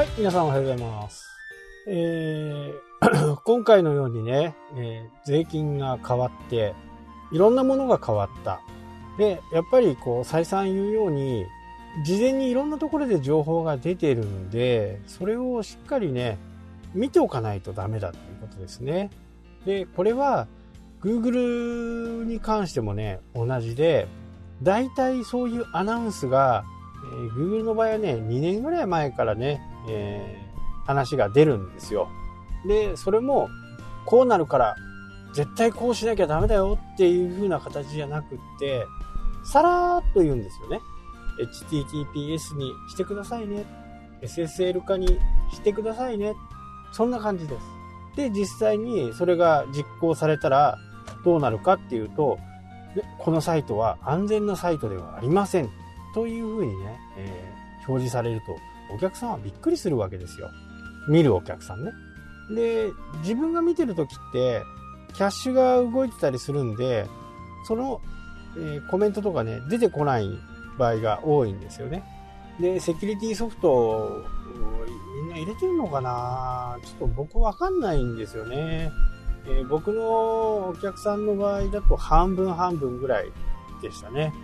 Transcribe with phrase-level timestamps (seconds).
[0.00, 1.28] はい、皆さんおはようございます。
[1.86, 6.74] えー 今回のようにね、えー税金が変わって、
[7.32, 8.62] いろんなものが変わった。
[9.18, 11.44] で、やっぱりこう、再三言うように、
[12.02, 16.38] 事前にいろんなところで情報が出てるんで、それをしっかりね、
[16.94, 19.10] 見ておかないとダメだということですね。
[19.66, 20.48] で、これは、
[21.02, 24.08] Google に関してもね、同じで、
[24.62, 26.64] 大体そういうアナウンスが、
[27.12, 30.50] えー Google の場合はね、2年ぐらい前からね、えー
[30.86, 32.08] 話が出るんですよ。
[32.66, 33.48] で、それも、
[34.06, 34.76] こうなるから、
[35.34, 38.84] 絶対こうしなきゃダメだよっていう風な形じゃなくって、
[39.44, 40.80] さらーっと言うんですよね。
[41.38, 43.64] HTTPS にしてくださいね。
[44.22, 45.06] SSL 化に
[45.52, 46.34] してくださいね。
[46.92, 47.62] そんな感じです。
[48.16, 50.76] で、実際にそれが実行されたら
[51.24, 52.38] どうなるかっていうと、
[52.96, 55.70] でこのサイトは安全なサイトではありません。
[56.14, 58.56] というふうにね、えー表示されると、
[58.94, 60.50] お客さんはびっくりするわけですよ。
[61.08, 61.92] 見るお客さんね。
[62.50, 62.90] で、
[63.22, 64.62] 自分が見てるときって、
[65.14, 67.06] キャッシュが動いてたりするんで、
[67.66, 68.00] その、
[68.56, 70.28] えーコメントとかね、出てこない
[70.78, 72.02] 場合が多いんですよね。
[72.60, 74.24] で、セキュリティソフト
[75.22, 76.76] みんな入れてるのかな？
[76.84, 78.90] ちょっと僕わかんないんですよね。
[79.46, 83.30] えー僕のお客さんの場合だと半分半分ぐらい
[83.80, 84.34] でしたね。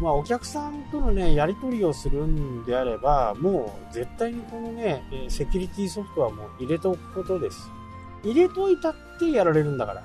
[0.00, 7.70] まあお客さんとのね、やり取りをするんであれば、もう絶対にこのね、セキュリティソフトはもう入れておくことです。
[8.22, 10.04] 入れといたってやられるんだから。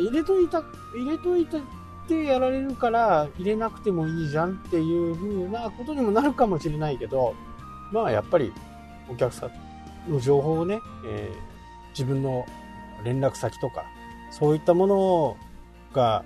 [0.00, 0.62] 入れといた、
[0.94, 1.60] 入れといたっ
[2.08, 7.34] てやられるから入れなくてもいいじゃんっていう風なことにもなるかもしれないけど、
[7.92, 8.52] まあやっぱり
[9.08, 11.54] お客さんの情報をね、えー
[11.94, 12.44] 自分の
[13.04, 13.84] 連絡先とか、
[14.32, 15.36] そういったもの
[15.92, 16.24] が、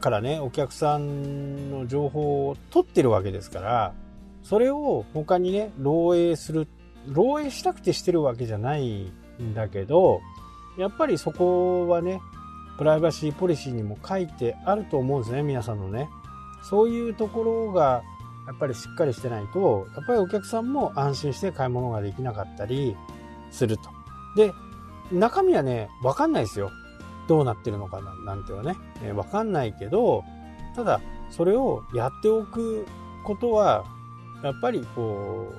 [0.00, 3.94] からね、お客さんの情報を取ってるわけですから、
[4.42, 6.68] それを他にね、漏洩する、
[7.08, 9.12] 漏洩したくてしてるわけじゃない
[9.42, 10.20] んだけど、
[10.78, 12.20] やっぱりそこはね、
[12.78, 16.08] プライバシーポリシーにも書いてあると思うんですね、皆さんのね。
[16.62, 18.02] そういうところが、
[18.46, 22.96] やっぱりしっかりしてないと、やっぱりお客さんも安心して買い物ができなかったり
[23.50, 23.90] すると。
[24.36, 24.52] で、
[25.10, 26.70] 中身はね、わかんないですよ。
[27.28, 30.24] どうなってるのかななんてはね、えーわかんないけど、
[30.74, 31.00] ただ、
[31.30, 32.86] それをやっておく
[33.24, 33.84] ことは、
[34.42, 35.52] やっぱりこ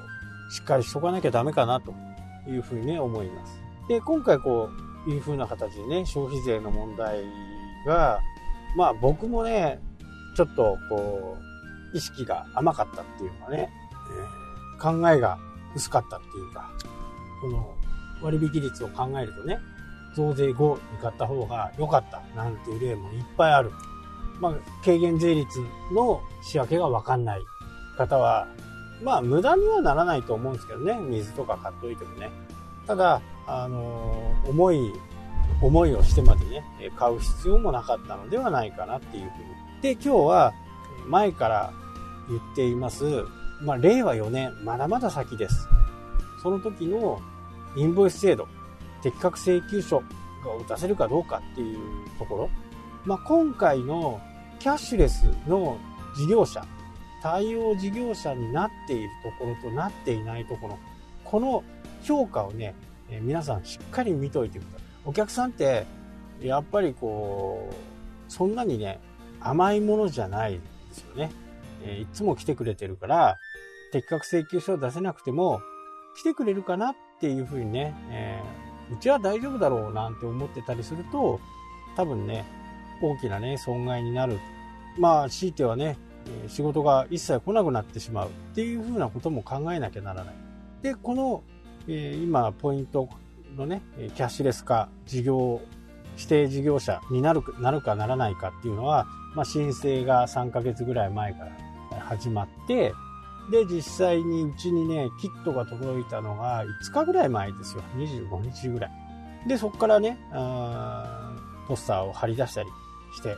[0.49, 1.93] う、しっかりしとかなきゃダメかなと
[2.47, 3.61] いうふうにね、思います。
[3.89, 4.69] で、今回こ
[5.07, 7.23] ういうふうな形でね、消費税の問題
[7.85, 8.19] が、
[8.75, 9.81] まあ僕もね、
[10.35, 11.37] ちょっとこ
[11.93, 13.69] う、意識が甘かったっていうのがね、
[14.21, 14.47] えー
[14.79, 15.39] 考えが
[15.75, 16.69] 薄かったっていうか、
[17.41, 17.73] この
[18.21, 19.57] 割引率を考えるとね、
[20.17, 23.71] 増税後に買った方が良かったなんていう例もいっぱいある。
[24.39, 25.59] まあ、軽減税率
[25.93, 27.41] の仕分けがわかんない
[27.97, 28.47] 方は、
[29.03, 32.31] まあ、無駄にはならないと思うんですけどね、水とか買っといてもね。
[32.87, 34.93] ただ、あのー重い、
[35.61, 36.63] 思いをしてまでね、
[36.95, 39.81] 買う必要もなかったのではないかなっていうふうに。
[39.81, 40.53] で、今日は、
[41.07, 41.73] 前から
[42.27, 43.23] 言っています、
[43.61, 45.67] まあ、令和4年、まだまだ先です。
[46.41, 47.19] その時の
[47.75, 48.47] インボイス制度、
[49.07, 50.03] 適格請求書を
[50.67, 51.79] 出せるかどうかっていう
[52.19, 52.49] ところ。
[53.05, 54.19] まあ、今回の
[54.59, 55.77] キャッシュレスの
[56.17, 56.65] 事業者、
[57.23, 60.77] 対応事業者になっているところとなっていないところ、
[61.23, 61.63] この
[62.03, 62.75] 評価をね、
[63.09, 64.81] え皆さんしっかり見といてください。
[65.05, 65.85] お客さんって、
[66.41, 68.99] やっぱりこう、そんなにね、
[69.39, 70.59] 甘いものじゃないで
[70.91, 71.31] すよね。
[71.85, 73.37] えいつも来てくれてるから、
[73.93, 75.61] 適格請求書を出せなくても、
[76.17, 81.39] 来てくれるかなっていうふうにね、えーうちは大丈夫だろうなんて思ってたりすると、
[81.95, 82.45] 多分ね、
[83.01, 84.39] 大きなね、損害になる。
[84.97, 85.97] まあ、強いてはね、
[86.47, 90.35] 仕事が一切来なくなってしまうっていうふうなことも考えなきゃならない。
[90.81, 91.43] で、この、
[91.87, 93.09] えー今、ポイント
[93.55, 95.61] のね、キャッシュレス化、事業、
[96.15, 101.45] 指定事業者になるなるかならないかっていうのは、まあ、申請が3ヶ月ぐらい前か
[101.91, 102.93] ら始まって、
[103.49, 107.83] で、実際にうちにね、キットが届いたのが5日ぐらい前ですよ。
[107.95, 108.91] 25日ぐらい。
[109.47, 111.33] で、そこからね、あ
[111.67, 112.69] ポスターを貼り出したり
[113.15, 113.37] して。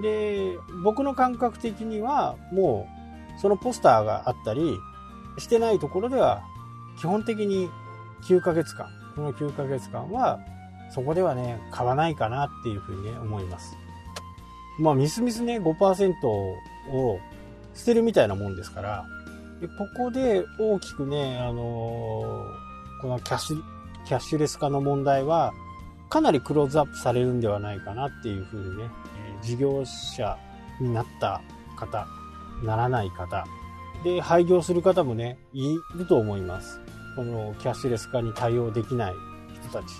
[0.00, 2.88] で、僕の感覚的には、も
[3.36, 4.78] う、そのポスターがあったり、
[5.38, 6.42] してないところでは、
[6.98, 7.68] 基本的に
[8.24, 10.38] 9ヶ月間、この9ヶ月間は、
[10.90, 13.76] そこではね、買わないかなっていうふうにね、思います。
[14.78, 17.18] まあ、みすみすね、5%を
[17.74, 19.04] 捨てるみたいなもんですから、
[19.62, 23.62] でここで大きくね、あのーこのキャッシュ、
[24.06, 25.52] キャッシュレス化の問題は、
[26.08, 28.90] かなりクローズアップされるんではないかなっていうふうにね、
[29.42, 30.38] え事業者
[30.80, 31.42] になった
[31.76, 32.06] 方、
[32.62, 33.44] ならない方、
[34.04, 36.80] で、廃業する方もね、いると思います。
[37.16, 39.14] このキャッシュレス化に対応できない
[39.68, 39.94] 人たち。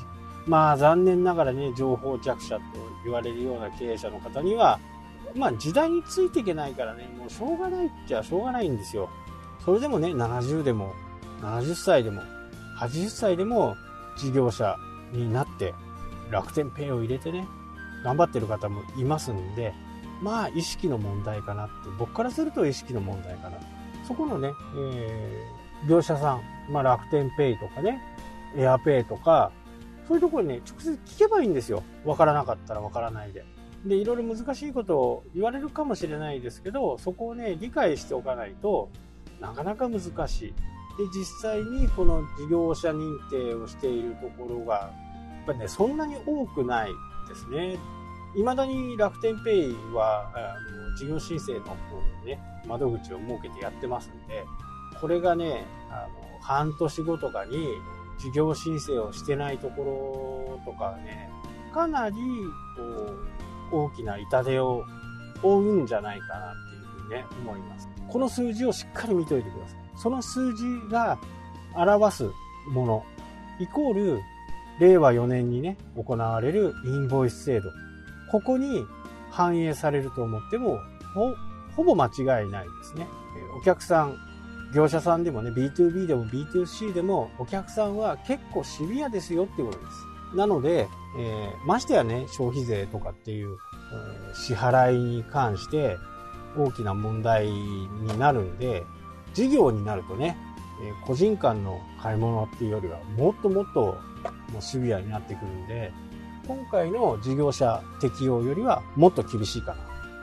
[0.47, 2.63] まあ残念ながらね、情報弱者と
[3.05, 4.79] 言われるような経営者の方には、
[5.35, 9.09] まあ時代についていけないからね、もうしょうがないっちゃしょうがないんですよ。
[9.65, 10.93] それでもね、70でも、
[11.41, 12.23] 70歳でも、
[12.79, 13.77] 80歳でも
[14.17, 14.77] 事業者
[15.13, 15.75] になって
[16.31, 17.47] 楽天ペイを入れてね、
[18.03, 19.73] 頑張ってる方もいますんで、
[20.21, 23.59] まあ意識の問題かなって、僕からすると意識の問題かな。
[24.07, 26.43] そこのね、えー、業者さん、
[26.73, 28.03] まあ楽天ペイとかね、
[28.57, 29.53] エアペイとか、
[30.09, 31.85] そういうところにね、直接聞けばいいんですよ。
[32.05, 33.45] わからなかったらわからないで。
[33.85, 38.91] で、いろいろ難しいことを言われるかもしれないですけど、そこをね、理解しておかないと
[39.43, 40.55] なかなか難しい。
[40.97, 44.91] で、実際にこの事業者認定をしているところが、や
[45.43, 46.93] っぱね、そんなに多くない
[47.29, 47.77] ですね。
[48.37, 50.57] 未だに楽天ペイは、あ
[50.91, 51.75] の事業申請の方
[52.23, 54.47] にね、窓口を設けてやってますんで、
[55.01, 57.67] これがね、あの、半年後とかに
[58.19, 61.31] 事業申請をしてないところとかね、
[61.75, 62.17] かなり、
[62.77, 62.83] こ
[63.73, 64.85] う、大きな痛手を
[65.43, 67.92] 負うんじゃないかなっていうふうにね、思います。
[68.09, 69.79] この数字をしっかり見ておいてください。
[69.97, 71.19] その数字が
[71.75, 72.31] 表す
[72.69, 73.05] もの、
[73.59, 74.23] イコール、
[74.79, 77.71] 令和4年にね、行われるインボイス制度。
[78.31, 78.85] ここに
[79.31, 80.79] 反映されると思っても、
[81.15, 81.35] ほ、
[81.77, 83.07] ほぼ間違いないですね。
[83.59, 84.17] お客さん、
[84.75, 90.37] 業者さんでもね、B2B でも B2C でも、お客さんは結構シビアですよっていうことです。
[90.37, 90.89] なので、
[91.19, 95.99] えー、ましてやね、消費税とかっていう、えー、支払いに関して
[96.57, 98.85] 大きな問題になるんで、
[99.35, 100.37] 事業になるとね、
[101.07, 103.99] 個人間の買い物っていうよりは、もっともっと
[104.53, 105.93] もうシビアになってくるんで、
[106.47, 109.79] 今回の事業者適用よりはもっと厳しいかな。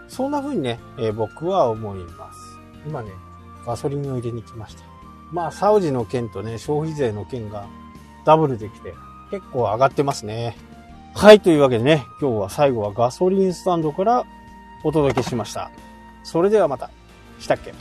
[0.07, 2.39] そんな風にね、え、僕は思います。
[2.85, 3.11] 今ね、
[3.65, 4.83] ガソリンを入れに来ました。
[5.31, 7.67] まあ、サウジの件とね、消費税の件が
[8.25, 8.93] ダブルできて、
[9.29, 10.57] 結構上がってますね。
[11.15, 14.25] はい、というわけでね、今日は最後はガソリンスタンドから
[14.83, 15.71] お届けしました。
[16.24, 16.89] それではまた。
[17.39, 17.74] したっけ？